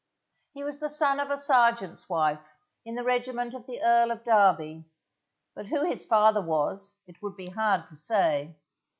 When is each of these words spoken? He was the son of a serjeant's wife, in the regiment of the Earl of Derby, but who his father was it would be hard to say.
He 0.53 0.63
was 0.63 0.79
the 0.79 0.89
son 0.89 1.19
of 1.19 1.29
a 1.29 1.37
serjeant's 1.37 2.09
wife, 2.09 2.39
in 2.85 2.95
the 2.95 3.03
regiment 3.03 3.53
of 3.53 3.67
the 3.67 3.83
Earl 3.83 4.09
of 4.09 4.23
Derby, 4.23 4.87
but 5.53 5.67
who 5.67 5.83
his 5.83 6.05
father 6.05 6.41
was 6.41 6.95
it 7.05 7.21
would 7.21 7.37
be 7.37 7.49
hard 7.51 7.85
to 7.85 7.95
say. 7.95 8.57